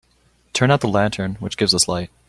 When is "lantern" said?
0.87-1.35